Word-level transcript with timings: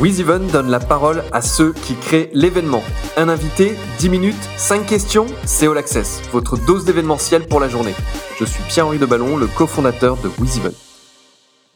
WizEven 0.00 0.46
donne 0.46 0.70
la 0.70 0.78
parole 0.78 1.24
à 1.32 1.42
ceux 1.42 1.72
qui 1.72 1.96
créent 1.96 2.30
l'événement. 2.32 2.84
Un 3.16 3.28
invité, 3.28 3.74
10 3.98 4.08
minutes, 4.10 4.48
5 4.56 4.86
questions, 4.86 5.26
c'est 5.44 5.66
All 5.66 5.76
Access, 5.76 6.22
votre 6.30 6.56
dose 6.56 6.84
d'événementiel 6.84 7.48
pour 7.48 7.58
la 7.58 7.68
journée. 7.68 7.94
Je 8.38 8.44
suis 8.44 8.62
Pierre-Henri 8.68 8.98
Deballon, 8.98 9.36
le 9.36 9.48
cofondateur 9.48 10.16
de 10.18 10.28
WizEven. 10.38 10.72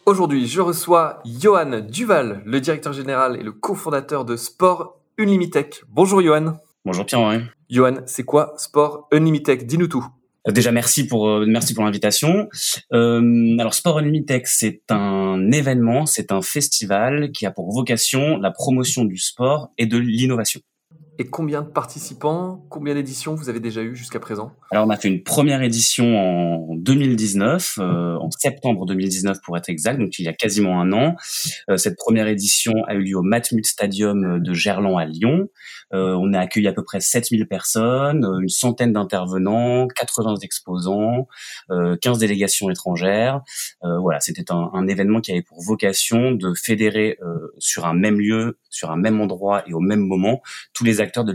Aujourd'hui, 0.07 0.46
je 0.46 0.61
reçois 0.61 1.21
Johan 1.25 1.80
Duval, 1.80 2.43
le 2.46 2.61
directeur 2.61 2.93
général 2.93 3.37
et 3.41 3.43
le 3.43 3.50
cofondateur 3.50 4.25
de 4.25 4.36
Sport 4.36 5.00
Unlimited. 5.18 5.75
Bonjour 5.89 6.23
Johan. 6.23 6.54
Bonjour 6.84 7.04
Pierre-Henri. 7.04 7.41
Johan, 7.70 8.02
c'est 8.07 8.25
quoi 8.25 8.54
Sport 8.57 9.09
Unlimited? 9.11 9.66
Dis-nous 9.66 9.89
tout. 9.89 10.07
Euh, 10.48 10.52
déjà 10.52 10.72
merci 10.72 11.06
pour 11.06 11.29
euh, 11.29 11.46
merci 11.46 11.74
pour 11.74 11.84
l'invitation. 11.84 12.48
Euh, 12.92 13.56
alors 13.59 13.74
Sport 13.74 13.98
Unlimited, 13.98 14.42
c'est 14.45 14.82
un 14.91 15.50
événement, 15.52 16.06
c'est 16.06 16.32
un 16.32 16.42
festival 16.42 17.30
qui 17.32 17.46
a 17.46 17.50
pour 17.50 17.73
vocation 17.73 18.38
la 18.38 18.50
promotion 18.50 19.05
du 19.05 19.19
sport 19.19 19.70
et 19.78 19.86
de 19.86 19.98
l'innovation. 19.98 20.60
Et 21.19 21.27
combien 21.29 21.61
de 21.61 21.69
participants, 21.69 22.65
combien 22.71 22.95
d'éditions 22.95 23.34
vous 23.34 23.51
avez 23.51 23.61
déjà 23.61 23.83
eu 23.83 23.95
jusqu'à 23.95 24.19
présent? 24.19 24.53
Alors 24.70 24.87
on 24.87 24.91
a 24.91 24.97
fait 24.97 25.09
une 25.09 25.23
première 25.23 25.62
édition 25.62 26.16
en 26.16 26.75
2019, 26.75 27.79
euh, 27.79 28.16
en 28.16 28.30
septembre 28.30 28.87
2019 28.87 29.39
pour 29.45 29.59
être 29.59 29.69
exact, 29.69 29.98
donc 29.98 30.19
il 30.19 30.25
y 30.25 30.29
a 30.29 30.33
quasiment 30.33 30.80
un 30.80 30.91
an. 30.93 31.17
Euh, 31.69 31.77
cette 31.77 31.97
première 31.97 32.29
édition 32.29 32.73
a 32.87 32.95
eu 32.95 33.03
lieu 33.03 33.19
au 33.19 33.23
Matmut 33.23 33.67
Stadium 33.67 34.41
de 34.41 34.55
Gerland 34.55 34.98
à 34.98 35.05
Lyon. 35.05 35.48
Euh, 35.93 36.17
on 36.19 36.33
a 36.33 36.41
accueilli 36.41 36.67
à 36.67 36.73
peu 36.73 36.83
près 36.83 37.01
7000 37.01 37.47
personnes, 37.47 38.25
une 38.41 38.48
centaine 38.48 38.95
d'intervenants, 38.95 39.89
80 39.89 40.37
exposants, 40.42 41.29
15 41.69 42.19
délégations 42.19 42.70
étrangères. 42.70 43.42
voilà, 43.83 44.20
c'était 44.20 44.51
un, 44.51 44.70
un, 44.73 44.89
événement 44.89 45.20
qui 45.20 45.33
avait 45.33 45.42
pour 45.42 45.62
vocation 45.62 46.33
de 46.33 46.55
fédérer 46.55 47.19
sur 47.59 47.87
un 47.87 47.95
même 47.95 48.19
lieu, 48.19 48.59
sur 48.73 48.91
un 48.91 48.97
même 48.97 49.21
endroit 49.21 49.62
et 49.69 49.75
au 49.75 49.81
même 49.81 50.06
moment 50.06 50.42
tous 50.73 50.84
les 50.84 51.01
acteurs 51.01 51.25
de 51.25 51.33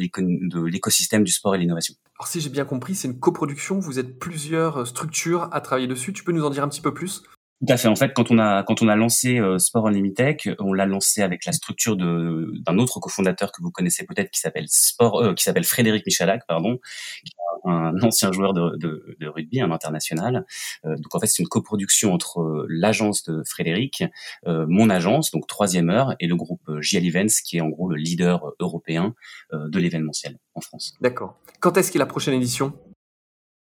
l'écosystème 0.65 1.23
du 1.23 1.31
sport 1.31 1.55
et 1.55 1.57
l'innovation. 1.57 1.95
Alors 2.19 2.27
si 2.27 2.41
j'ai 2.41 2.49
bien 2.49 2.65
compris, 2.65 2.95
c'est 2.95 3.07
une 3.07 3.19
coproduction, 3.19 3.79
vous 3.79 3.99
êtes 3.99 4.17
plusieurs 4.17 4.77
euh, 4.77 4.85
structures 4.85 5.49
à 5.51 5.61
travailler 5.61 5.87
dessus, 5.87 6.13
tu 6.13 6.23
peux 6.23 6.31
nous 6.31 6.43
en 6.43 6.49
dire 6.49 6.63
un 6.63 6.67
petit 6.67 6.81
peu 6.81 6.93
plus? 6.93 7.23
Tout 7.59 7.73
à 7.73 7.77
fait. 7.77 7.87
En 7.87 7.95
fait, 7.95 8.13
quand 8.13 8.29
on 8.29 8.37
a 8.37 8.61
quand 8.63 8.83
on 8.83 8.87
a 8.87 8.95
lancé 8.95 9.39
euh, 9.39 9.57
Sport 9.57 9.87
Unlimited, 9.87 10.37
on 10.59 10.73
l'a 10.73 10.85
lancé 10.85 11.23
avec 11.23 11.45
la 11.45 11.51
structure 11.51 11.95
de 11.95 12.51
d'un 12.65 12.77
autre 12.77 12.99
cofondateur 12.99 13.51
que 13.51 13.63
vous 13.63 13.71
connaissez 13.71 14.05
peut-être 14.05 14.29
qui 14.29 14.39
s'appelle 14.39 14.67
Sport 14.67 15.23
euh, 15.23 15.33
qui 15.33 15.43
s'appelle 15.43 15.63
Frédéric 15.63 16.05
Michalak, 16.05 16.45
pardon, 16.47 16.79
qui 17.25 17.31
un 17.67 17.93
ancien 18.01 18.31
joueur 18.31 18.53
de, 18.53 19.27
rugby, 19.27 19.61
un 19.61 19.71
international. 19.71 20.45
Euh, 20.85 20.95
donc 20.95 21.13
en 21.15 21.19
fait, 21.19 21.27
c'est 21.27 21.41
une 21.41 21.49
coproduction 21.49 22.13
entre 22.13 22.41
euh, 22.41 22.65
l'agence 22.69 23.23
de 23.23 23.43
Frédéric, 23.45 24.03
mon 24.45 24.89
agence, 24.89 25.31
donc 25.31 25.47
troisième 25.47 25.89
heure, 25.89 26.15
et 26.19 26.27
le 26.27 26.35
groupe 26.35 26.61
JL 26.79 27.05
Events, 27.05 27.41
qui 27.43 27.57
est 27.57 27.61
en 27.61 27.69
gros 27.69 27.89
le 27.89 27.95
leader 27.95 28.53
européen 28.59 29.13
de 29.53 29.79
l'événementiel 29.79 30.37
en 30.53 30.61
France. 30.61 30.95
D'accord. 31.01 31.37
Quand 31.59 31.77
est-ce 31.77 31.91
qu'est 31.91 31.99
la 31.99 32.05
prochaine 32.05 32.35
édition? 32.35 32.73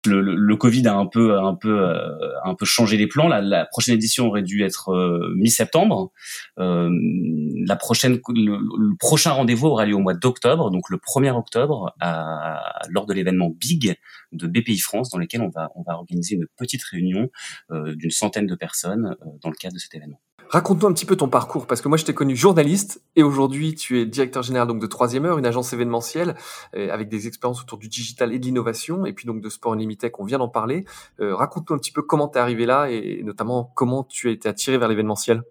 Le, 0.07 0.57
Covid 0.57 0.87
a 0.87 0.99
euh, 1.17 2.31
un 2.45 2.55
peu 2.55 2.65
changé 2.65 2.97
les 2.97 3.07
plans. 3.07 3.29
La, 3.29 3.67
prochaine 3.67 3.95
édition 3.95 4.27
aurait 4.27 4.43
dû 4.43 4.63
être 4.63 4.91
euh, 4.91 5.33
mi-septembre. 5.37 6.13
Euh, 6.59 6.91
la 7.67 7.77
prochaine 7.77 8.21
le, 8.29 8.97
prochain 8.99 9.33
rendez-vous 9.33 9.69
aura 9.69 9.87
lieu 9.87 9.95
au 9.95 10.01
mois 10.01 10.15
d'octobre, 10.15 10.71
donc 10.71 10.91
le 10.91 10.99
1er 10.99 11.33
octobre, 11.33 11.95
lors 12.89 13.07
de 13.07 13.15
l'événement 13.15 13.51
Big 13.51 13.97
de 14.33 14.47
BPI 14.47 14.79
France, 14.79 15.11
dans 15.11 15.19
lequel 15.19 15.43
on 15.43 15.51
va 15.51 15.71
organiser 15.99 16.37
une 16.37 16.47
petite 16.57 16.83
réunion 16.85 17.31
d'une 17.71 18.11
centaine 18.11 18.47
de 18.47 18.55
personnes 18.55 19.17
dans 19.43 19.51
le 19.51 19.57
cadre 19.57 19.75
de 19.75 19.81
cet 19.81 19.95
événement. 19.95 20.21
Raconte-nous 20.49 20.87
un 20.87 20.93
petit 20.93 21.07
peu 21.07 21.17
ton 21.17 21.29
parcours, 21.29 21.67
parce 21.67 21.81
que 21.81 21.89
moi 21.89 21.99
je 21.99 22.05
t'ai 22.05 22.15
connu 22.15 22.37
journaliste 22.37 23.03
et 23.17 23.25
aujourd'hui 23.25 23.75
tu 23.75 24.01
es 24.01 24.07
directeur 24.07 24.45
général 24.45 24.69
donc 24.69 24.81
de 24.81 24.87
Troisième 24.87 25.25
Heure, 25.25 25.39
une 25.39 25.47
agence 25.47 25.73
événementielle 25.73 26.37
avec 26.73 27.09
des 27.09 27.27
expériences 27.27 27.63
autour 27.63 27.79
du 27.79 27.89
digital 27.89 28.33
et 28.33 28.39
de 28.39 28.45
l'innovation, 28.45 29.07
et 29.07 29.13
puis 29.13 29.27
donc 29.27 29.41
de 29.41 29.49
Sport 29.49 29.75
On 30.19 30.25
vient 30.25 30.39
d'en 30.39 30.49
parler. 30.49 30.85
Euh, 31.21 31.35
raconte-nous 31.35 31.77
un 31.77 31.79
petit 31.79 31.93
peu 31.93 32.03
comment 32.03 32.29
tu 32.29 32.39
es 32.39 32.41
arrivé 32.41 32.67
là 32.67 32.89
et 32.91 33.23
notamment 33.23 33.73
comment 33.75 34.05
tu 34.05 34.29
as 34.29 34.33
été 34.33 34.49
attiré 34.49 34.79
vers 34.79 34.89
l'événementiel. 34.89 35.43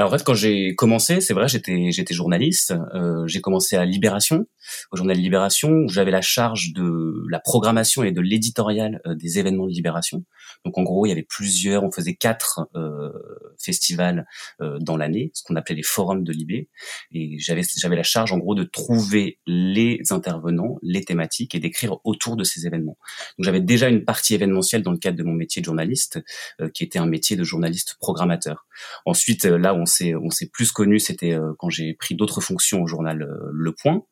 Alors 0.00 0.14
en 0.14 0.16
fait, 0.16 0.24
quand 0.24 0.32
j'ai 0.32 0.74
commencé, 0.74 1.20
c'est 1.20 1.34
vrai, 1.34 1.46
j'étais 1.46 1.92
j'étais 1.92 2.14
journaliste. 2.14 2.72
Euh, 2.94 3.26
j'ai 3.26 3.42
commencé 3.42 3.76
à 3.76 3.84
Libération, 3.84 4.46
au 4.92 4.96
journal 4.96 5.14
Libération, 5.14 5.68
où 5.68 5.88
j'avais 5.90 6.10
la 6.10 6.22
charge 6.22 6.72
de 6.72 7.22
la 7.28 7.38
programmation 7.38 8.02
et 8.02 8.10
de 8.10 8.22
l'éditorial 8.22 9.02
euh, 9.06 9.14
des 9.14 9.38
événements 9.38 9.66
de 9.66 9.72
Libération. 9.72 10.24
Donc 10.64 10.78
en 10.78 10.82
gros, 10.84 11.04
il 11.04 11.10
y 11.10 11.12
avait 11.12 11.26
plusieurs, 11.28 11.84
on 11.84 11.90
faisait 11.90 12.14
quatre 12.14 12.68
euh, 12.76 13.10
festivals 13.58 14.26
euh, 14.62 14.78
dans 14.80 14.96
l'année, 14.96 15.32
ce 15.34 15.42
qu'on 15.42 15.54
appelait 15.56 15.74
les 15.74 15.82
forums 15.82 16.24
de 16.24 16.32
Libé. 16.32 16.70
Et 17.12 17.38
j'avais 17.38 17.62
j'avais 17.76 17.96
la 17.96 18.02
charge 18.02 18.32
en 18.32 18.38
gros 18.38 18.54
de 18.54 18.64
trouver 18.64 19.38
les 19.46 20.00
intervenants, 20.10 20.78
les 20.82 21.04
thématiques 21.04 21.54
et 21.54 21.60
d'écrire 21.60 21.98
autour 22.04 22.36
de 22.36 22.44
ces 22.44 22.66
événements. 22.66 22.96
Donc 23.38 23.44
j'avais 23.44 23.60
déjà 23.60 23.90
une 23.90 24.06
partie 24.06 24.34
événementielle 24.34 24.82
dans 24.82 24.92
le 24.92 24.98
cadre 24.98 25.18
de 25.18 25.24
mon 25.24 25.34
métier 25.34 25.60
de 25.60 25.66
journaliste, 25.66 26.20
euh, 26.62 26.68
qui 26.70 26.84
était 26.84 26.98
un 26.98 27.06
métier 27.06 27.36
de 27.36 27.44
journaliste 27.44 27.96
programmateur. 28.00 28.66
Ensuite, 29.04 29.44
là 29.44 29.74
on 29.74 29.86
s'est 29.90 30.14
on 30.14 30.30
s'est 30.30 30.48
plus 30.48 30.72
connu, 30.72 30.98
c'était 30.98 31.36
quand 31.58 31.68
j'ai 31.68 31.94
pris 31.94 32.14
d'autres 32.14 32.40
fonctions 32.40 32.82
au 32.82 32.86
journal 32.86 33.28
Le 33.52 33.74
Point. 33.74 34.02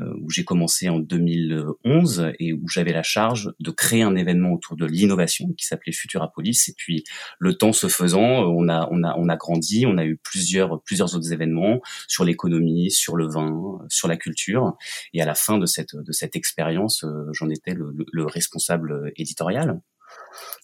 Euh, 0.00 0.12
où 0.22 0.28
j'ai 0.28 0.42
commencé 0.42 0.88
en 0.88 0.98
2011 0.98 2.32
et 2.40 2.52
où 2.52 2.68
j'avais 2.68 2.90
la 2.90 3.04
charge 3.04 3.52
de 3.60 3.70
créer 3.70 4.02
un 4.02 4.16
événement 4.16 4.52
autour 4.52 4.74
de 4.74 4.86
l'innovation 4.86 5.52
qui 5.56 5.64
s'appelait 5.66 5.92
Futurapolis. 5.92 6.68
Et 6.68 6.74
puis, 6.76 7.04
le 7.38 7.54
temps 7.54 7.72
se 7.72 7.86
faisant, 7.86 8.20
on 8.20 8.68
a, 8.68 8.88
on 8.90 9.04
a, 9.04 9.14
on 9.16 9.28
a 9.28 9.36
grandi, 9.36 9.86
on 9.86 9.96
a 9.96 10.04
eu 10.04 10.16
plusieurs, 10.16 10.82
plusieurs 10.82 11.14
autres 11.14 11.32
événements 11.32 11.80
sur 12.08 12.24
l'économie, 12.24 12.90
sur 12.90 13.14
le 13.14 13.28
vin, 13.28 13.78
sur 13.88 14.08
la 14.08 14.16
culture. 14.16 14.76
Et 15.12 15.22
à 15.22 15.26
la 15.26 15.36
fin 15.36 15.58
de 15.58 15.66
cette, 15.66 15.94
de 15.94 16.10
cette 16.10 16.34
expérience, 16.34 17.04
euh, 17.04 17.28
j'en 17.30 17.48
étais 17.48 17.74
le, 17.74 17.94
le 18.12 18.26
responsable 18.26 19.12
éditorial. 19.14 19.80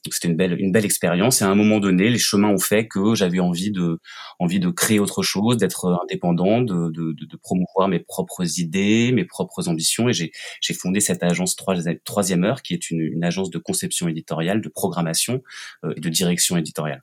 Donc 0.04 0.14
c'était 0.14 0.28
une 0.28 0.36
belle 0.36 0.58
une 0.58 0.72
belle 0.72 0.84
expérience 0.84 1.42
et 1.42 1.44
à 1.44 1.48
un 1.48 1.54
moment 1.54 1.78
donné, 1.78 2.08
les 2.08 2.18
chemins 2.18 2.48
ont 2.48 2.58
fait 2.58 2.88
que 2.88 3.14
j'avais 3.14 3.40
envie 3.40 3.70
de 3.70 3.98
envie 4.38 4.60
de 4.60 4.70
créer 4.70 4.98
autre 4.98 5.22
chose, 5.22 5.58
d'être 5.58 5.98
indépendant, 6.02 6.62
de, 6.62 6.90
de, 6.90 7.12
de, 7.12 7.36
promouvoir 7.36 7.88
mes 7.88 8.00
propres 8.00 8.58
idées, 8.58 9.12
mes 9.12 9.24
propres 9.24 9.68
ambitions 9.68 10.08
et 10.08 10.12
j'ai 10.12 10.32
j'ai 10.60 10.74
fondé 10.74 11.00
cette 11.00 11.22
agence 11.22 11.54
troisième 12.04 12.44
heure 12.44 12.62
qui 12.62 12.74
est 12.74 12.90
une, 12.90 13.00
une 13.00 13.24
agence 13.24 13.50
de 13.50 13.58
conception 13.58 14.08
éditoriale, 14.08 14.60
de 14.60 14.68
programmation 14.68 15.42
euh, 15.84 15.92
et 15.96 16.00
de 16.00 16.08
direction 16.08 16.56
éditoriale. 16.56 17.02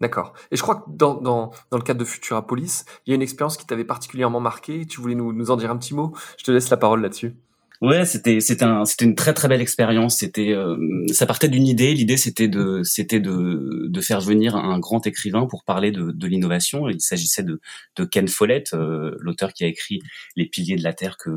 D'accord. 0.00 0.32
Et 0.50 0.56
je 0.56 0.62
crois 0.62 0.76
que 0.76 0.82
dans, 0.88 1.14
dans, 1.14 1.50
dans 1.70 1.76
le 1.76 1.82
cadre 1.82 1.98
de 1.98 2.04
Futurapolis, 2.04 2.84
il 3.06 3.10
y 3.10 3.12
a 3.12 3.16
une 3.16 3.22
expérience 3.22 3.56
qui 3.56 3.66
t'avait 3.66 3.84
particulièrement 3.84 4.40
marqué. 4.40 4.86
Tu 4.86 5.00
voulais 5.00 5.16
nous, 5.16 5.32
nous 5.32 5.50
en 5.50 5.56
dire 5.56 5.70
un 5.72 5.76
petit 5.76 5.94
mot? 5.94 6.14
Je 6.38 6.44
te 6.44 6.52
laisse 6.52 6.70
la 6.70 6.76
parole 6.76 7.02
là-dessus. 7.02 7.34
Ouais, 7.80 8.04
c'était 8.04 8.40
c'était 8.40 8.64
un 8.64 8.84
c'était 8.84 9.04
une 9.04 9.14
très 9.14 9.32
très 9.34 9.46
belle 9.46 9.60
expérience. 9.60 10.16
C'était 10.16 10.50
euh, 10.50 10.76
ça 11.12 11.26
partait 11.26 11.48
d'une 11.48 11.66
idée. 11.66 11.94
L'idée 11.94 12.16
c'était 12.16 12.48
de 12.48 12.82
c'était 12.82 13.20
de 13.20 13.86
de 13.88 14.00
faire 14.00 14.20
venir 14.20 14.56
un 14.56 14.80
grand 14.80 15.06
écrivain 15.06 15.46
pour 15.46 15.62
parler 15.62 15.92
de 15.92 16.10
de 16.10 16.26
l'innovation. 16.26 16.88
Il 16.88 17.00
s'agissait 17.00 17.44
de 17.44 17.60
de 17.94 18.04
Ken 18.04 18.26
Follett, 18.26 18.74
euh, 18.74 19.12
l'auteur 19.20 19.52
qui 19.52 19.62
a 19.62 19.68
écrit 19.68 20.00
Les 20.34 20.46
piliers 20.46 20.74
de 20.74 20.82
la 20.82 20.92
terre 20.92 21.16
que 21.18 21.30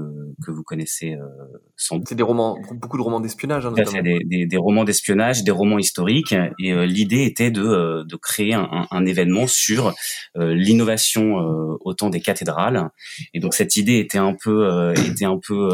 que 0.44 0.50
vous 0.50 0.64
connaissez 0.64 1.14
euh, 1.14 1.28
sans 1.76 2.00
C'est 2.08 2.16
des 2.16 2.24
romans 2.24 2.58
beaucoup 2.74 2.98
de 2.98 3.04
romans 3.04 3.20
d'espionnage. 3.20 3.68
Hein, 3.68 3.74
des, 4.02 4.20
des, 4.26 4.48
des 4.48 4.58
romans 4.58 4.84
d'espionnage, 4.84 5.44
des 5.44 5.52
romans 5.52 5.78
historiques. 5.78 6.34
Et 6.58 6.74
l'idée 6.88 7.24
était 7.24 7.52
de 7.52 8.04
de 8.04 8.16
créer 8.16 8.56
un, 8.56 8.88
un 8.90 9.06
événement 9.06 9.46
sur 9.46 9.94
l'innovation 10.36 11.36
au 11.82 11.94
temps 11.94 12.10
des 12.10 12.20
cathédrales. 12.20 12.90
Et 13.36 13.40
donc 13.40 13.54
cette 13.54 13.76
idée 13.76 14.00
était 14.00 14.18
un 14.18 14.34
peu 14.34 14.92
était 15.06 15.26
un 15.26 15.38
peu 15.38 15.70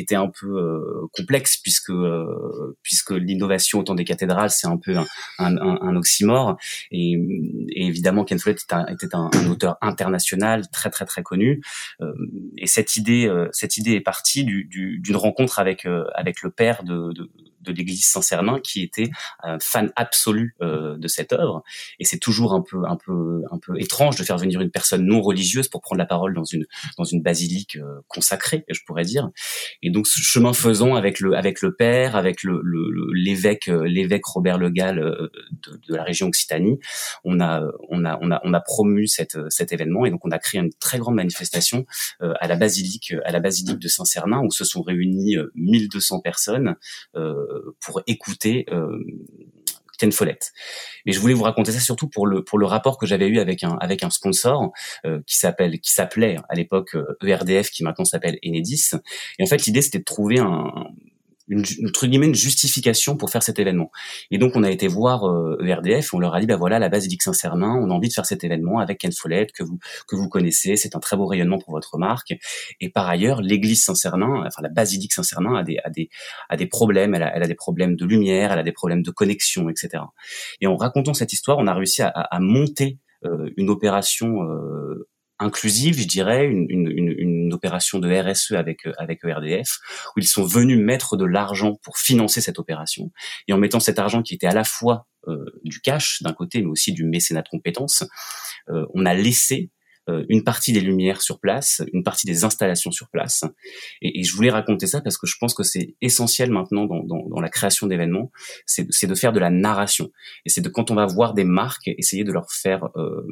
était 0.00 0.16
un 0.16 0.28
peu 0.28 0.58
euh, 0.58 1.06
complexe 1.12 1.56
puisque 1.56 1.90
euh, 1.90 2.76
puisque 2.82 3.10
l'innovation 3.10 3.78
au 3.80 3.82
temps 3.82 3.94
des 3.94 4.04
cathédrales 4.04 4.50
c'est 4.50 4.66
un 4.66 4.76
peu 4.76 4.96
un, 4.96 5.06
un, 5.38 5.56
un 5.56 5.96
oxymore. 5.96 6.56
Et, 6.90 7.12
et, 7.70 7.86
évidemment 7.86 8.24
Ken 8.24 8.38
Follett 8.38 8.62
était, 8.62 8.74
un, 8.74 8.86
était 8.86 9.14
un, 9.14 9.30
auteur 9.50 9.76
international 9.80 10.68
très 10.70 10.90
très 10.90 11.04
très 11.04 11.22
connu. 11.22 11.62
Euh, 12.00 12.12
et 12.58 12.66
cette 12.66 12.96
idée 12.96 13.30
cette 13.52 13.76
idée 13.76 13.92
est 13.92 14.00
partie 14.00 14.44
d'une 14.44 15.00
du, 15.00 15.14
rencontre 15.14 15.58
avec 15.58 15.86
avec 16.14 16.42
le 16.42 16.50
père 16.50 16.82
de, 16.84 17.12
de 17.12 17.30
de 17.60 17.72
l'église 17.72 18.06
Saint-Cernin 18.06 18.60
qui 18.60 18.82
était 18.82 19.10
fan 19.60 19.92
absolu 19.96 20.56
de 20.60 21.08
cette 21.08 21.32
œuvre. 21.32 21.62
Et 21.98 22.04
c'est 22.04 22.18
toujours 22.18 22.54
un 22.54 22.62
peu 22.62 22.84
un 22.86 22.96
peu 22.96 23.42
un 23.50 23.58
peu 23.58 23.80
étrange 23.80 24.16
de 24.16 24.24
faire 24.24 24.38
venir 24.38 24.60
une 24.60 24.70
personne 24.70 25.04
non 25.04 25.20
religieuse 25.20 25.68
pour 25.68 25.80
prendre 25.80 25.98
la 25.98 26.06
parole 26.06 26.34
dans 26.34 26.44
une 26.44 26.66
dans 26.98 27.04
une 27.04 27.22
basilique 27.22 27.78
consacrée 28.08 28.64
je 28.68 28.80
pourrais 28.86 29.04
dire. 29.04 29.30
Et 29.82 29.90
donc 29.90 30.06
chemin 30.06 30.52
faisant 30.52 30.94
avec 30.94 31.20
le 31.20 31.36
avec 31.36 31.62
le 31.62 31.74
père, 31.74 32.16
avec 32.16 32.42
le 32.42 32.62
l'évêque 33.14 33.68
euh, 33.68 33.86
l'évêque 33.86 34.26
Robert 34.26 34.58
Le 34.58 34.70
Gall 34.70 34.98
euh, 34.98 35.30
de, 35.50 35.80
de, 35.88 35.94
la 35.94 36.02
région 36.02 36.28
Occitanie, 36.28 36.78
on 37.24 37.40
a 37.40 37.62
on 37.88 38.04
a 38.04 38.18
on 38.20 38.30
a 38.30 38.40
on 38.44 38.52
a 38.52 38.60
promu 38.60 39.06
cette 39.06 39.38
cet 39.48 39.72
événement 39.72 40.06
et 40.06 40.10
donc 40.10 40.24
on 40.24 40.30
a 40.30 40.38
créé 40.38 40.60
une 40.60 40.72
très 40.72 40.98
grande 40.98 41.16
manifestation 41.16 41.86
euh, 42.22 42.34
à 42.40 42.48
la 42.48 42.56
basilique 42.56 43.14
à 43.24 43.32
la 43.32 43.40
basilique 43.40 43.78
de 43.78 43.88
Saint-Cernin 43.88 44.40
où 44.40 44.50
se 44.50 44.64
sont 44.64 44.82
réunis 44.82 45.36
1200 45.54 46.20
personnes 46.20 46.76
pour 47.80 48.02
écouter 48.06 48.66
Ken 49.98 50.12
Follett. 50.12 50.52
Mais 51.04 51.12
je 51.12 51.20
voulais 51.20 51.34
vous 51.34 51.44
raconter 51.44 51.72
ça 51.72 51.80
surtout 51.80 52.08
pour 52.08 52.26
le 52.26 52.42
pour 52.42 52.58
le 52.58 52.66
rapport 52.66 52.98
que 52.98 53.06
j'avais 53.06 53.28
eu 53.28 53.38
avec 53.38 53.62
un 53.64 53.76
avec 53.80 54.02
un 54.02 54.10
sponsor 54.10 54.72
qui 55.26 55.36
s'appelle 55.36 55.78
qui 55.80 55.92
s'appelait 55.92 56.36
à 56.48 56.54
l'époque 56.54 56.96
ERDF, 57.22 57.70
qui 57.70 57.84
maintenant 57.84 58.04
s'appelle 58.04 58.38
Enedis. 58.44 58.90
Et 59.38 59.42
en 59.42 59.46
fait, 59.46 59.64
l'idée 59.66 59.82
c'était 59.82 59.98
de 59.98 60.04
trouver 60.04 60.38
un 60.38 60.72
une, 61.50 61.64
entre 61.86 62.06
guillemets 62.06 62.26
une 62.26 62.34
justification 62.34 63.16
pour 63.16 63.30
faire 63.30 63.42
cet 63.42 63.58
événement. 63.58 63.90
Et 64.30 64.38
donc 64.38 64.52
on 64.56 64.62
a 64.62 64.70
été 64.70 64.88
voir 64.88 65.24
euh, 65.24 65.58
ERDF, 65.62 66.14
on 66.14 66.18
leur 66.18 66.34
a 66.34 66.40
dit 66.40 66.46
bah 66.46 66.56
voilà 66.56 66.78
la 66.78 66.88
basilique 66.88 67.22
Saint-Cernin, 67.22 67.74
on 67.74 67.90
a 67.90 67.92
envie 67.92 68.08
de 68.08 68.14
faire 68.14 68.26
cet 68.26 68.44
événement 68.44 68.78
avec 68.78 68.98
Ken 68.98 69.12
Follett 69.12 69.52
que 69.52 69.62
vous 69.62 69.78
que 70.06 70.16
vous 70.16 70.28
connaissez, 70.28 70.76
c'est 70.76 70.96
un 70.96 71.00
très 71.00 71.16
beau 71.16 71.26
rayonnement 71.26 71.58
pour 71.58 71.74
votre 71.74 71.98
marque. 71.98 72.34
Et 72.80 72.88
par 72.88 73.08
ailleurs, 73.08 73.42
l'église 73.42 73.84
Saint-Cernin, 73.84 74.44
enfin 74.46 74.62
la 74.62 74.68
basilique 74.68 75.12
Saint-Cernin 75.12 75.54
a 75.56 75.62
des 75.62 75.78
a 75.84 75.90
des 75.90 76.08
a 76.48 76.56
des 76.56 76.66
problèmes, 76.66 77.14
elle 77.14 77.24
a, 77.24 77.36
elle 77.36 77.42
a 77.42 77.48
des 77.48 77.54
problèmes 77.54 77.96
de 77.96 78.06
lumière, 78.06 78.52
elle 78.52 78.58
a 78.60 78.62
des 78.62 78.72
problèmes 78.72 79.02
de 79.02 79.10
connexion, 79.10 79.68
etc. 79.68 80.04
Et 80.60 80.66
en 80.66 80.76
racontant 80.76 81.14
cette 81.14 81.32
histoire, 81.32 81.58
on 81.58 81.66
a 81.66 81.74
réussi 81.74 82.02
à, 82.02 82.08
à 82.08 82.40
monter 82.40 82.98
euh, 83.24 83.50
une 83.56 83.68
opération 83.68 84.42
euh, 84.44 85.08
inclusive, 85.40 85.98
je 85.98 86.06
dirais, 86.06 86.46
une, 86.46 86.66
une, 86.70 87.10
une, 87.50 87.54
opération 87.54 87.98
de 87.98 88.10
RSE 88.10 88.52
avec 88.52 88.86
avec 88.98 89.24
ERDF, 89.24 89.78
où 90.16 90.20
ils 90.20 90.26
sont 90.26 90.44
venus 90.44 90.78
mettre 90.78 91.16
de 91.16 91.24
l'argent 91.24 91.74
pour 91.82 91.98
financer 91.98 92.40
cette 92.40 92.58
opération. 92.58 93.10
Et 93.48 93.52
en 93.52 93.58
mettant 93.58 93.80
cet 93.80 93.98
argent 93.98 94.22
qui 94.22 94.34
était 94.34 94.46
à 94.46 94.54
la 94.54 94.64
fois 94.64 95.06
euh, 95.28 95.44
du 95.64 95.80
cash 95.80 96.22
d'un 96.22 96.32
côté, 96.32 96.62
mais 96.62 96.68
aussi 96.68 96.92
du 96.92 97.04
mécénat 97.04 97.42
de 97.42 97.48
compétences, 97.48 98.04
euh, 98.70 98.86
on 98.94 99.04
a 99.04 99.14
laissé 99.14 99.70
euh, 100.10 100.24
une 100.28 100.44
partie 100.44 100.72
des 100.72 100.80
lumières 100.80 101.20
sur 101.20 101.40
place, 101.40 101.82
une 101.92 102.02
partie 102.02 102.26
des 102.26 102.44
installations 102.44 102.90
sur 102.90 103.08
place. 103.10 103.44
Et, 104.00 104.20
et 104.20 104.24
je 104.24 104.34
voulais 104.34 104.50
raconter 104.50 104.86
ça 104.86 105.00
parce 105.00 105.18
que 105.18 105.26
je 105.26 105.36
pense 105.38 105.54
que 105.54 105.62
c'est 105.62 105.94
essentiel 106.00 106.50
maintenant 106.50 106.86
dans, 106.86 107.02
dans, 107.04 107.28
dans 107.28 107.40
la 107.40 107.48
création 107.48 107.86
d'événements, 107.86 108.30
c'est 108.66 109.06
de 109.06 109.14
faire 109.14 109.32
de 109.32 109.40
la 109.40 109.50
narration. 109.50 110.10
Et 110.46 110.48
c'est 110.48 110.62
de 110.62 110.68
quand 110.68 110.90
on 110.90 110.94
va 110.94 111.06
voir 111.06 111.34
des 111.34 111.44
marques, 111.44 111.88
essayer 111.88 112.24
de 112.24 112.32
leur 112.32 112.50
faire 112.50 112.88
euh, 112.96 113.26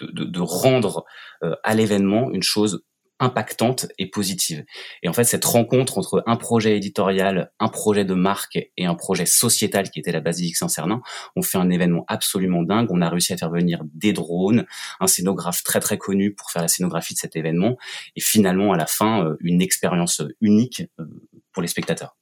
de, 0.00 0.24
de, 0.24 0.40
rendre 0.40 1.04
euh, 1.42 1.54
à 1.62 1.74
l'événement 1.74 2.30
une 2.30 2.42
chose 2.42 2.84
impactante 3.20 3.86
et 3.98 4.06
positive. 4.06 4.64
Et 5.02 5.08
en 5.08 5.12
fait, 5.12 5.24
cette 5.24 5.44
rencontre 5.44 5.98
entre 5.98 6.24
un 6.26 6.36
projet 6.36 6.76
éditorial, 6.76 7.52
un 7.60 7.68
projet 7.68 8.04
de 8.04 8.14
marque 8.14 8.58
et 8.76 8.86
un 8.86 8.94
projet 8.94 9.26
sociétal 9.26 9.90
qui 9.90 10.00
était 10.00 10.12
la 10.12 10.20
Basilique 10.20 10.56
Saint-Cernin, 10.56 11.02
on 11.36 11.42
fait 11.42 11.58
un 11.58 11.70
événement 11.70 12.04
absolument 12.08 12.62
dingue. 12.62 12.88
On 12.90 13.02
a 13.02 13.08
réussi 13.08 13.32
à 13.32 13.36
faire 13.36 13.50
venir 13.50 13.82
des 13.94 14.12
drones, 14.12 14.66
un 14.98 15.06
scénographe 15.06 15.62
très 15.62 15.80
très 15.80 15.98
connu 15.98 16.34
pour 16.34 16.50
faire 16.50 16.62
la 16.62 16.68
scénographie 16.68 17.14
de 17.14 17.18
cet 17.18 17.36
événement, 17.36 17.76
et 18.16 18.20
finalement 18.20 18.72
à 18.72 18.76
la 18.76 18.86
fin 18.86 19.24
euh, 19.24 19.36
une 19.40 19.62
expérience 19.62 20.22
unique 20.40 20.82
euh, 20.98 21.04
pour 21.52 21.62
les 21.62 21.68
spectateurs. 21.68 22.16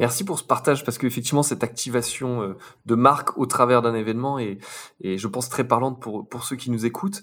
Merci 0.00 0.24
pour 0.24 0.40
ce 0.40 0.44
partage 0.44 0.84
parce 0.84 0.98
qu'effectivement 0.98 1.44
cette 1.44 1.62
activation 1.62 2.42
euh, 2.42 2.56
de 2.84 2.96
marque 2.96 3.38
au 3.38 3.46
travers 3.46 3.80
d'un 3.80 3.94
événement 3.94 4.40
est, 4.40 4.58
est, 5.04 5.18
je 5.18 5.28
pense 5.28 5.48
très 5.48 5.62
parlante 5.62 6.02
pour 6.02 6.28
pour 6.28 6.42
ceux 6.44 6.56
qui 6.56 6.70
nous 6.70 6.84
écoutent. 6.84 7.20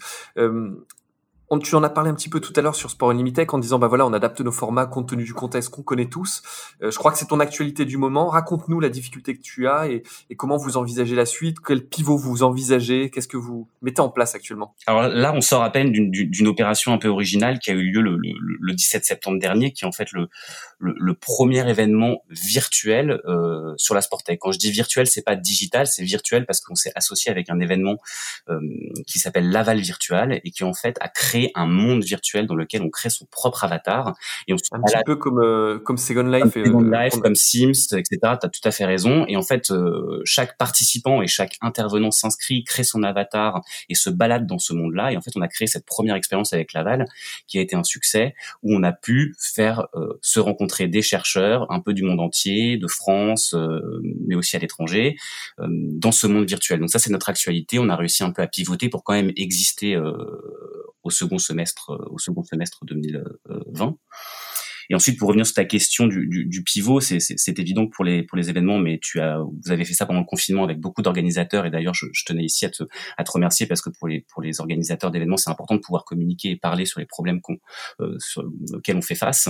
Tu 1.60 1.76
en 1.76 1.84
as 1.84 1.90
parlé 1.90 2.10
un 2.10 2.14
petit 2.14 2.30
peu 2.30 2.40
tout 2.40 2.54
à 2.56 2.62
l'heure 2.62 2.76
sur 2.76 2.90
Sport 2.90 3.12
Unlimited 3.12 3.48
en 3.50 3.58
disant 3.58 3.80
bah 3.80 3.88
voilà 3.88 4.06
on 4.06 4.14
adapte 4.14 4.40
nos 4.42 4.52
formats 4.52 4.86
compte 4.86 5.10
tenu 5.10 5.24
du 5.24 5.34
contexte 5.34 5.70
qu'on 5.70 5.84
connaît 5.84 6.08
tous. 6.08 6.42
Euh, 6.82 6.92
je 6.92 6.98
crois 6.98 7.12
que 7.12 7.18
c'est 7.18 7.28
ton 7.28 7.40
actualité 7.40 7.86
du 7.86 7.98
moment. 7.98 8.28
Raconte-nous 8.28 8.80
la 8.80 8.90
difficulté 8.90 9.36
que 9.36 9.42
tu 9.42 9.68
as 9.68 9.88
et, 9.90 10.04
comment 10.38 10.58
vous 10.58 10.78
envisagez 10.78 11.16
la 11.16 11.26
suite. 11.26 11.58
Quel 11.60 11.86
pivot 11.86 12.18
vous 12.18 12.44
envisagez? 12.44 13.10
Qu'est-ce 13.10 13.28
que 13.28 13.38
vous 13.38 13.68
mettez 13.82 14.02
en 14.02 14.10
place 14.10 14.36
actuellement? 14.36 14.76
Alors 14.88 15.04
là 15.04 15.34
on 15.36 15.42
sort 15.42 15.64
à 15.64 15.72
peine 15.72 15.92
d'une 15.92 16.48
opération 16.48 16.94
un 16.94 16.98
peu 16.98 17.10
originale 17.10 17.60
qui 17.60 17.72
a 17.72 17.74
eu 17.74 17.92
lieu 17.92 18.02
le, 18.02 18.16
le, 18.18 18.58
le 18.60 18.74
17 18.74 19.06
septembre 19.06 19.40
dernier, 19.40 19.74
qui 19.74 19.84
est 19.84 19.88
en 19.88 19.92
fait 19.92 20.12
le, 20.14 20.30
le 20.82 21.14
premier 21.14 21.68
événement 21.70 22.24
virtuel 22.30 23.22
euh, 23.26 23.74
sur 23.78 23.94
la 23.94 24.02
Sportec. 24.02 24.40
Quand 24.40 24.52
je 24.52 24.60
dis 24.60 24.72
virtuel, 24.72 25.08
c'est 25.08 25.22
pas 25.22 25.36
digital, 25.36 25.88
c'est 25.88 26.04
virtuel 26.04 26.46
parce 26.46 26.62
qu'on 26.62 26.76
s'est 26.76 26.92
associé 26.96 27.32
avec 27.32 27.50
un 27.50 27.60
événement 27.60 27.98
euh, 28.50 28.60
qui 29.08 29.20
s'appelle 29.20 29.50
Laval 29.50 29.80
Virtual 29.80 30.40
et 30.44 30.52
qui 30.52 30.64
en 30.64 30.74
fait 30.74 30.98
a 31.02 31.08
créé 31.08 31.41
un 31.56 31.66
monde 31.66 32.04
virtuel 32.04 32.46
dans 32.46 32.56
lequel 32.56 32.82
on 32.82 32.90
crée 32.90 33.10
son 33.10 33.26
propre 33.26 33.64
avatar 33.64 34.14
et 34.48 34.54
on 34.54 34.58
un 34.72 34.82
petit 34.82 34.96
peu 35.06 35.16
comme 35.16 35.40
euh, 35.40 35.80
comme 35.80 35.98
Second 35.98 36.24
Life, 36.24 36.54
comme, 36.54 36.66
Second 36.66 36.92
Life, 36.92 37.14
comme 37.22 37.36
Sims, 37.36 37.98
etc. 37.98 38.18
T'as 38.22 38.50
tout 38.50 38.62
à 38.64 38.72
fait 38.72 38.86
raison. 38.86 39.26
Et 39.28 39.36
en 39.36 39.42
fait, 39.42 39.72
euh, 39.72 40.22
chaque 40.26 40.58
participant 40.58 41.22
et 41.22 41.28
chaque 41.28 41.58
intervenant 41.62 42.12
s'inscrit, 42.12 42.64
crée 42.64 42.84
son 42.84 43.04
avatar 43.04 43.62
et 43.90 43.96
se 43.96 44.10
balade 44.10 44.48
dans 44.48 44.60
ce 44.60 44.74
monde-là. 44.74 45.12
Et 45.12 45.18
en 45.18 45.22
fait, 45.22 45.32
on 45.36 45.42
a 45.42 45.48
créé 45.48 45.68
cette 45.68 45.86
première 45.86 46.16
expérience 46.16 46.54
avec 46.54 46.74
Laval 46.74 47.06
qui 47.48 47.58
a 47.58 47.62
été 47.62 47.76
un 47.76 47.84
succès 47.84 48.36
où 48.64 48.74
on 48.76 48.84
a 48.84 48.92
pu 48.92 49.36
faire 49.40 49.88
euh, 49.96 50.20
se 50.22 50.40
rencontrer 50.40 50.88
des 50.88 51.02
chercheurs 51.02 51.72
un 51.72 51.80
peu 51.80 51.94
du 51.94 52.04
monde 52.04 52.20
entier, 52.20 52.78
de 52.78 52.88
France, 52.88 53.56
mais 54.28 54.36
aussi 54.36 54.56
à 54.56 54.60
l'étranger, 54.60 55.16
dans 55.58 56.12
ce 56.12 56.28
monde 56.28 56.48
virtuel. 56.48 56.80
Donc 56.80 56.90
ça, 56.90 57.00
c'est 57.00 57.10
notre 57.10 57.30
actualité. 57.30 57.80
On 57.80 57.90
a 57.90 57.96
réussi 57.96 58.24
un 58.24 58.32
peu 58.32 58.42
à 58.42 58.48
pivoter 58.48 58.90
pour 58.90 59.04
quand 59.04 59.14
même 59.14 59.32
exister 59.36 59.98
au 61.04 61.10
second 61.10 61.31
semestre, 61.40 61.92
au 62.10 62.18
second 62.18 62.44
semestre 62.44 62.86
2020. 62.86 63.96
Et 64.92 64.94
ensuite, 64.94 65.18
pour 65.18 65.30
revenir 65.30 65.46
sur 65.46 65.56
ta 65.56 65.64
question 65.64 66.06
du, 66.06 66.64
pivot, 66.66 67.00
c'est 67.00 67.60
évident 67.60 67.88
pour 67.88 68.04
les 68.04 68.24
pour 68.24 68.38
les 68.38 68.50
événements, 68.50 68.78
mais 68.78 69.00
tu 69.02 69.22
as 69.22 69.40
vous 69.40 69.72
avez 69.72 69.86
fait 69.86 69.94
ça 69.94 70.06
pendant 70.06 70.20
le 70.20 70.26
confinement 70.26 70.66
avec 70.66 70.80
beaucoup 70.80 71.02
d'organisateurs. 71.02 71.66
Et 71.66 71.72
d'ailleurs, 71.72 71.94
je, 71.94 72.08
tenais 72.26 72.44
ici 72.44 72.66
à 72.66 72.70
te, 72.70 72.84
remercier 73.32 73.68
parce 73.68 73.82
que 73.82 73.90
pour 73.90 74.42
les 74.42 74.60
organisateurs 74.60 75.10
d'événements, 75.10 75.38
c'est 75.38 75.50
important 75.50 75.76
de 75.76 75.80
pouvoir 75.80 76.04
communiquer 76.04 76.50
et 76.50 76.56
parler 76.58 76.86
sur 76.86 77.00
les 77.00 77.06
problèmes 77.06 77.40
qu'on 77.40 77.58
euh, 78.02 78.18
auxquels 78.74 78.98
on 78.98 79.02
fait 79.02 79.16
face. 79.16 79.48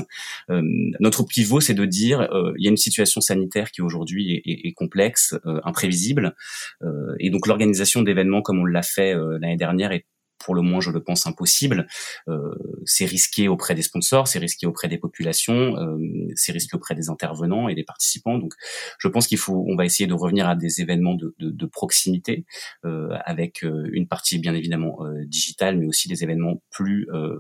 Euh, 0.51 0.61
notre 0.99 1.23
pivot, 1.23 1.59
c'est 1.59 1.73
de 1.73 1.85
dire 1.85 2.21
euh, 2.21 2.53
il 2.59 2.63
y 2.63 2.67
a 2.67 2.71
une 2.71 2.77
situation 2.77 3.19
sanitaire 3.19 3.71
qui 3.71 3.81
aujourd'hui 3.81 4.43
est, 4.45 4.67
est, 4.67 4.73
complexe, 4.73 5.33
euh, 5.47 5.59
imprévisible, 5.63 6.35
euh, 6.83 7.15
et 7.19 7.31
donc 7.31 7.47
l'organisation 7.47 8.03
d'événements 8.03 8.43
comme 8.43 8.59
on 8.59 8.65
l'a 8.65 8.83
fait 8.83 9.15
l'année 9.15 9.57
dernière 9.57 9.91
est 9.91 10.05
pour 10.43 10.55
le 10.55 10.61
moins, 10.61 10.81
je 10.81 10.91
le 10.91 11.03
pense, 11.03 11.27
impossible. 11.27 11.87
Euh, 12.27 12.53
c'est 12.85 13.05
risqué 13.05 13.47
auprès 13.47 13.75
des 13.75 13.81
sponsors, 13.81 14.27
c'est 14.27 14.39
risqué 14.39 14.67
auprès 14.67 14.87
des 14.87 14.97
populations, 14.97 15.77
euh, 15.77 15.97
c'est 16.35 16.51
risqué 16.51 16.75
auprès 16.75 16.95
des 16.95 17.09
intervenants 17.09 17.69
et 17.69 17.75
des 17.75 17.83
participants. 17.83 18.37
Donc, 18.37 18.53
je 18.99 19.07
pense 19.07 19.27
qu'il 19.27 19.37
faut, 19.37 19.65
on 19.67 19.75
va 19.75 19.85
essayer 19.85 20.07
de 20.07 20.13
revenir 20.13 20.47
à 20.47 20.55
des 20.55 20.81
événements 20.81 21.15
de, 21.15 21.35
de, 21.39 21.49
de 21.49 21.65
proximité, 21.65 22.45
euh, 22.85 23.17
avec 23.25 23.63
euh, 23.63 23.89
une 23.93 24.07
partie 24.07 24.39
bien 24.39 24.53
évidemment 24.53 25.05
euh, 25.05 25.25
digitale, 25.25 25.77
mais 25.77 25.85
aussi 25.85 26.07
des 26.07 26.23
événements 26.23 26.61
plus, 26.71 27.07
euh, 27.13 27.39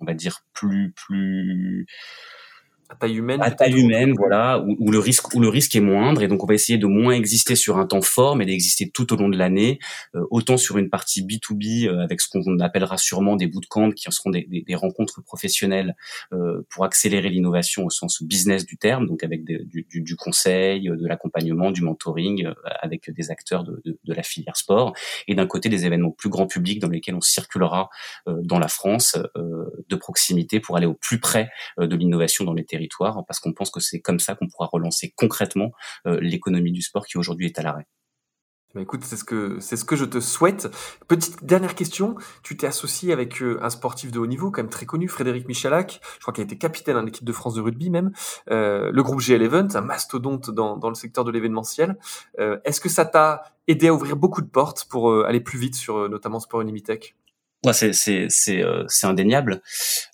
on 0.00 0.04
va 0.04 0.14
dire 0.14 0.44
plus 0.52 0.92
plus 0.92 1.86
à 2.88 2.94
taille 2.94 3.16
humaine 3.16 3.42
à 3.42 3.50
taille 3.50 3.78
humaine 3.78 4.14
voilà 4.16 4.60
où, 4.60 4.76
où, 4.78 4.90
le 4.90 4.98
risque 4.98 5.34
où 5.34 5.40
le 5.40 5.48
risque 5.48 5.76
est 5.76 5.80
moindre 5.80 6.22
et 6.22 6.28
donc 6.28 6.42
on 6.42 6.46
va 6.46 6.54
essayer 6.54 6.78
de 6.78 6.86
moins 6.86 7.12
exister 7.12 7.54
sur 7.54 7.76
un 7.78 7.86
temps 7.86 8.00
fort 8.00 8.34
mais 8.34 8.46
d'exister 8.46 8.90
tout 8.90 9.12
au 9.12 9.16
long 9.16 9.28
de 9.28 9.36
l'année 9.36 9.78
euh, 10.14 10.24
autant 10.30 10.56
sur 10.56 10.78
une 10.78 10.88
partie 10.88 11.22
B2B 11.22 11.86
euh, 11.86 12.02
avec 12.02 12.20
ce 12.20 12.28
qu'on 12.28 12.58
appellera 12.60 12.96
sûrement 12.96 13.36
des 13.36 13.46
bootcamps 13.46 13.90
qui 13.90 14.06
seront 14.10 14.30
des, 14.30 14.46
des, 14.48 14.62
des 14.62 14.74
rencontres 14.74 15.22
professionnelles 15.22 15.96
euh, 16.32 16.66
pour 16.70 16.84
accélérer 16.84 17.28
l'innovation 17.28 17.84
au 17.84 17.90
sens 17.90 18.22
business 18.22 18.64
du 18.64 18.78
terme 18.78 19.06
donc 19.06 19.22
avec 19.22 19.44
du, 19.44 19.86
du, 19.88 20.00
du, 20.00 20.16
conseil 20.16 20.84
de 20.84 21.06
l'accompagnement 21.06 21.70
du 21.70 21.82
mentoring 21.82 22.46
euh, 22.46 22.54
avec 22.80 23.10
des 23.10 23.30
acteurs 23.30 23.64
de, 23.64 23.82
de, 23.84 23.98
de, 24.02 24.14
la 24.14 24.22
filière 24.22 24.56
sport 24.56 24.94
et 25.26 25.34
d'un 25.34 25.46
côté 25.46 25.68
des 25.68 25.84
événements 25.84 26.10
plus 26.10 26.30
grand 26.30 26.46
public 26.46 26.80
dans 26.80 26.88
lesquels 26.88 27.14
on 27.14 27.20
circulera 27.20 27.90
euh, 28.28 28.36
dans 28.42 28.58
la 28.58 28.68
France 28.68 29.18
de 29.36 29.96
proximité 29.96 30.60
pour 30.60 30.76
aller 30.76 30.86
au 30.86 30.94
plus 30.94 31.20
près 31.20 31.50
de 31.78 31.94
l'innovation 31.96 32.44
dans 32.44 32.54
les 32.54 32.64
territoires 32.64 32.77
territoire, 32.78 33.24
parce 33.26 33.40
qu'on 33.40 33.52
pense 33.52 33.70
que 33.70 33.80
c'est 33.80 34.00
comme 34.00 34.20
ça 34.20 34.34
qu'on 34.34 34.48
pourra 34.48 34.68
relancer 34.72 35.12
concrètement 35.16 35.72
euh, 36.06 36.18
l'économie 36.20 36.72
du 36.72 36.82
sport 36.82 37.06
qui 37.06 37.18
aujourd'hui 37.18 37.46
est 37.46 37.58
à 37.58 37.62
l'arrêt. 37.62 37.86
Bah 38.74 38.82
écoute, 38.82 39.02
c'est 39.02 39.16
ce 39.16 39.24
que 39.24 39.58
c'est 39.60 39.78
ce 39.78 39.84
que 39.86 39.96
je 39.96 40.04
te 40.04 40.20
souhaite. 40.20 40.68
Petite 41.08 41.42
dernière 41.42 41.74
question, 41.74 42.16
tu 42.42 42.54
t'es 42.58 42.66
associé 42.66 43.14
avec 43.14 43.42
euh, 43.42 43.58
un 43.62 43.70
sportif 43.70 44.12
de 44.12 44.18
haut 44.18 44.26
niveau, 44.26 44.50
quand 44.50 44.62
même 44.62 44.70
très 44.70 44.84
connu, 44.84 45.08
Frédéric 45.08 45.48
Michalak. 45.48 46.00
Je 46.16 46.20
crois 46.20 46.34
qu'il 46.34 46.42
a 46.42 46.44
été 46.44 46.58
capitaine 46.58 46.94
dans 46.94 47.02
l'équipe 47.02 47.24
de 47.24 47.32
France 47.32 47.54
de 47.54 47.62
rugby 47.62 47.88
même. 47.88 48.12
Euh, 48.50 48.90
le 48.92 49.02
groupe 49.02 49.20
G 49.20 49.34
Event, 49.34 49.68
un 49.74 49.80
mastodonte 49.80 50.50
dans, 50.50 50.76
dans 50.76 50.90
le 50.90 50.94
secteur 50.94 51.24
de 51.24 51.30
l'événementiel. 51.30 51.96
Euh, 52.38 52.58
Est-ce 52.66 52.82
que 52.82 52.90
ça 52.90 53.06
t'a 53.06 53.42
aidé 53.68 53.88
à 53.88 53.94
ouvrir 53.94 54.16
beaucoup 54.16 54.42
de 54.42 54.50
portes 54.50 54.84
pour 54.90 55.10
euh, 55.10 55.24
aller 55.26 55.40
plus 55.40 55.58
vite 55.58 55.74
sur 55.74 56.06
notamment 56.10 56.38
Sport 56.38 56.60
Unimitech 56.60 57.16
Ouais, 57.64 57.72
c'est 57.72 57.92
c'est 57.92 58.26
c'est 58.28 58.62
euh, 58.62 58.84
c'est 58.86 59.08
indéniable. 59.08 59.62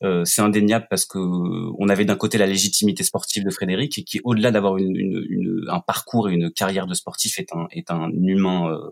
Euh, 0.02 0.24
c'est 0.24 0.42
indéniable 0.42 0.86
parce 0.90 1.04
que 1.04 1.18
on 1.18 1.88
avait 1.88 2.04
d'un 2.04 2.16
côté 2.16 2.38
la 2.38 2.46
légitimité 2.46 3.04
sportive 3.04 3.44
de 3.44 3.50
Frédéric 3.50 4.04
qui 4.04 4.20
au-delà 4.24 4.50
d'avoir 4.50 4.76
une, 4.78 5.64
un 5.68 5.80
parcours 5.80 6.28
et 6.28 6.34
une 6.34 6.50
carrière 6.50 6.86
de 6.86 6.94
sportif 6.94 7.38
est 7.38 7.52
un 7.54 7.68
est 7.70 7.90
un 7.90 8.10
humain 8.10 8.70
euh, 8.70 8.90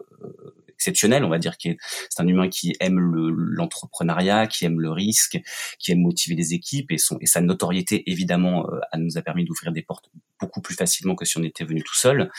exceptionnel, 0.83 1.25
on 1.25 1.29
va 1.29 1.39
dire, 1.39 1.57
qui 1.57 1.69
est 1.69 1.77
c'est 2.11 2.23
un 2.23 2.27
humain 2.27 2.49
qui 2.49 2.75
aime 2.81 2.99
l'entrepreneuriat, 2.99 4.47
qui 4.49 4.65
aime 4.65 4.81
le 4.81 4.91
risque, 4.91 5.41
qui 5.79 5.93
aime 5.93 6.01
motiver 6.01 6.35
les 6.35 6.55
équipes 6.55 6.91
et 6.91 6.99
son 6.99 7.19
et 7.21 7.27
sa 7.27 7.41
notoriété 7.41 8.11
évidemment 8.11 8.69
euh, 8.69 8.81
nous 8.99 9.17
a 9.17 9.23
permis 9.23 9.45
d'ouvrir 9.45 9.73
des 9.73 9.83
portes 9.83 10.11
beaucoup 10.43 10.61
plus 10.61 10.75
facilement 10.75 11.15
que 11.15 11.25
si 11.25 11.39
on 11.39 11.43
était 11.45 11.65
venu 11.65 11.83
tout 11.83 11.95
seul. 11.95 12.31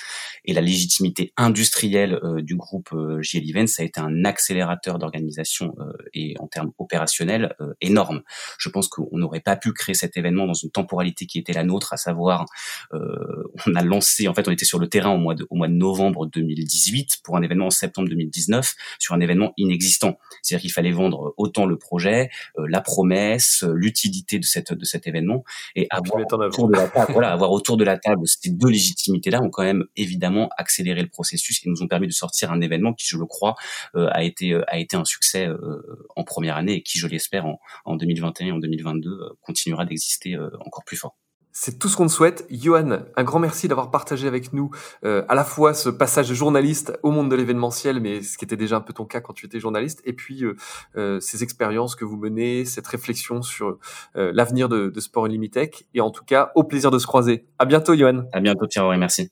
Et 0.44 0.54
la 0.54 0.62
légitimité 0.62 1.34
industrielle 1.38 2.20
euh, 2.24 2.42
du 2.42 2.56
groupe 2.56 2.90
euh, 2.94 3.22
JL 3.22 3.50
Events, 3.50 3.68
ça 3.68 3.82
a 3.82 3.86
été 3.86 4.00
un 4.02 4.26
accélérateur 4.26 5.00
d'organisation 5.00 5.74
euh, 5.80 5.94
et 6.14 6.36
en 6.40 6.48
termes 6.48 6.72
opérationnels 6.78 7.56
énorme. 7.80 8.22
Je 8.60 8.70
pense 8.70 8.90
qu'on 8.90 9.18
n'aurait 9.18 9.40
pas 9.40 9.56
pu 9.56 9.72
créer 9.72 9.96
cet 9.96 10.18
événement 10.18 10.46
dans 10.46 10.54
une 10.54 10.70
temporalité 10.70 11.26
qui 11.26 11.40
était 11.40 11.54
la 11.54 11.64
nôtre, 11.64 11.94
à 11.94 11.98
savoir 11.98 12.46
on 12.92 13.76
a 13.76 13.84
lancé, 13.84 14.28
en 14.28 14.34
fait 14.34 14.48
on 14.48 14.52
était 14.52 14.66
sur 14.66 14.80
le 14.80 14.88
terrain 14.88 15.12
au 15.12 15.18
mois 15.18 15.36
de, 15.36 15.48
au 15.50 15.56
mois 15.56 15.68
de 15.68 15.74
novembre 15.74 16.26
2018 16.26 17.20
pour 17.24 17.38
un 17.38 17.42
événement 17.42 17.68
en 17.68 17.70
septembre 17.70 18.10
2019 18.10 18.76
sur 19.00 19.16
un 19.16 19.22
événement 19.22 19.54
inexistant. 19.58 20.20
C'est-à-dire 20.42 20.62
qu'il 20.62 20.72
fallait 20.72 20.92
vendre 20.92 21.34
autant 21.38 21.66
le 21.66 21.78
projet, 21.78 22.30
la 22.58 22.82
promesse, 22.82 23.64
l'utilité 23.74 24.40
de 24.40 24.46
cette 24.46 24.74
de 24.74 24.86
cet 24.86 25.08
événement 25.08 25.44
et 25.76 25.88
avoir 25.90 26.22
autour 26.22 26.68
de 26.68 26.76
la 26.76 26.88
table, 26.88 27.14
voilà, 27.14 27.32
avoir 27.32 27.52
autour 27.52 27.78
de 27.78 27.84
la 27.84 27.93
ces 28.26 28.52
deux 28.52 28.70
légitimités-là 28.70 29.42
ont 29.42 29.50
quand 29.50 29.64
même 29.64 29.86
évidemment 29.96 30.50
accéléré 30.58 31.02
le 31.02 31.10
processus 31.10 31.66
et 31.66 31.70
nous 31.70 31.82
ont 31.82 31.88
permis 31.88 32.08
de 32.08 32.14
sortir 32.14 32.52
un 32.52 32.62
événement 32.62 32.94
qui, 32.94 33.08
je 33.08 33.18
le 33.18 33.26
crois, 33.26 33.56
euh, 33.96 34.10
a 34.12 34.24
été 34.24 34.54
euh, 34.54 34.64
a 34.68 34.80
été 34.80 34.96
un 34.96 35.06
succès 35.06 35.48
euh, 35.48 35.82
en 36.16 36.24
première 36.24 36.58
année 36.58 36.76
et 36.76 36.84
qui, 36.84 37.00
je 37.00 37.08
l'espère, 37.08 37.46
en, 37.46 37.60
en 37.86 37.96
2021 37.96 38.48
et 38.48 38.52
en 38.52 38.58
2022 38.58 39.38
continuera 39.42 39.86
d'exister 39.86 40.38
encore 40.60 40.84
plus 40.86 40.98
fort. 40.98 41.16
C'est 41.56 41.78
tout 41.78 41.88
ce 41.88 41.96
qu'on 41.96 42.08
te 42.08 42.12
souhaite. 42.12 42.48
Johan, 42.50 43.04
un 43.16 43.24
grand 43.24 43.40
merci 43.40 43.68
d'avoir 43.68 43.92
partagé 43.92 44.28
avec 44.28 44.54
nous 44.54 44.72
euh, 45.06 45.24
à 45.30 45.36
la 45.36 45.44
fois 45.44 45.76
ce 45.76 45.90
passage 45.90 46.28
de 46.28 46.34
journaliste 46.34 46.98
au 47.04 47.12
monde 47.12 47.30
de 47.30 47.36
l'événementiel, 47.36 48.00
mais 48.00 48.24
ce 48.24 48.40
qui 48.40 48.44
était 48.44 48.58
déjà 48.58 48.78
un 48.78 48.82
peu 48.82 48.92
ton 48.92 49.06
cas 49.06 49.22
quand 49.22 49.34
tu 49.34 49.46
étais 49.46 49.60
journaliste, 49.60 50.02
et 50.04 50.14
puis 50.14 50.44
euh, 50.44 50.56
euh, 50.98 51.20
ces 51.20 51.44
expériences 51.44 51.96
que 51.96 52.06
vous 52.06 52.18
menez, 52.18 52.66
cette 52.66 52.88
réflexion 52.88 53.44
sur 53.44 53.78
l'avenir 54.16 54.68
de, 54.68 54.90
de 54.90 55.00
Sport 55.00 55.26
Unlimited. 55.26 55.70
Et 55.94 56.02
en 56.02 56.10
tout 56.10 56.26
cas, 56.26 56.52
au 56.56 56.64
plaisir 56.64 56.90
de 56.90 56.98
se 56.98 57.06
croiser. 57.06 57.46
À 57.60 57.66
bientôt, 57.66 57.96
Johan. 57.96 58.24
À 58.34 58.40
bientôt, 58.40 58.66
Pierre. 58.68 58.90
Merci. 58.98 59.30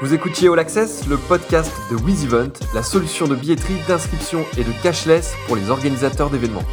Vous 0.00 0.14
écoutiez 0.14 0.48
All 0.48 0.58
Access, 0.58 1.06
le 1.06 1.16
podcast 1.16 1.72
de 1.90 1.96
WizEvent, 1.96 2.52
la 2.74 2.82
solution 2.82 3.28
de 3.28 3.34
billetterie, 3.34 3.76
d'inscription 3.86 4.44
et 4.56 4.64
de 4.64 4.82
cashless 4.82 5.34
pour 5.46 5.56
les 5.56 5.68
organisateurs 5.68 6.30
d'événements. 6.30 6.64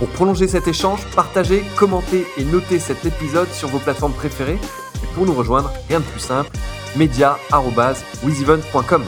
Pour 0.00 0.08
prolonger 0.08 0.48
cet 0.48 0.66
échange, 0.66 1.06
partagez, 1.14 1.62
commentez 1.76 2.26
et 2.38 2.44
notez 2.44 2.78
cet 2.78 3.04
épisode 3.04 3.52
sur 3.52 3.68
vos 3.68 3.78
plateformes 3.78 4.14
préférées. 4.14 4.58
Et 5.04 5.06
pour 5.14 5.26
nous 5.26 5.34
rejoindre, 5.34 5.70
rien 5.88 6.00
de 6.00 6.06
plus 6.06 6.20
simple, 6.20 6.50
media.wizevent.com. 6.96 9.04